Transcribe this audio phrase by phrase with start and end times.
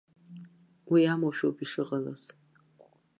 [0.91, 2.21] Уи амоушәа ауп ишыҟалаз.